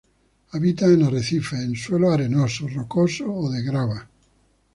[0.53, 4.09] Habitan en arrecifes, en suelos arenosos, rocosos o de grava.